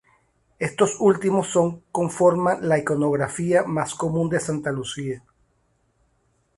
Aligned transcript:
Estos 0.57 0.95
últimos 0.99 1.49
son 1.51 1.81
conforman 1.91 2.67
la 2.67 2.79
iconografía 2.79 3.61
más 3.65 3.93
común 3.93 4.29
de 4.31 4.39
Santa 4.39 4.71
Lucía. 4.71 5.23